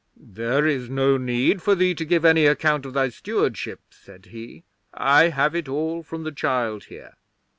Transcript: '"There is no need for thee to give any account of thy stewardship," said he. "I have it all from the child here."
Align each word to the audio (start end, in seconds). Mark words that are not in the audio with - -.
'"There 0.17 0.65
is 0.65 0.89
no 0.89 1.15
need 1.15 1.61
for 1.61 1.75
thee 1.75 1.93
to 1.93 2.03
give 2.03 2.25
any 2.25 2.47
account 2.47 2.87
of 2.87 2.93
thy 2.93 3.07
stewardship," 3.09 3.81
said 3.91 4.25
he. 4.31 4.63
"I 4.95 5.27
have 5.29 5.53
it 5.53 5.69
all 5.69 6.01
from 6.01 6.23
the 6.23 6.31
child 6.31 6.85
here." 6.85 7.13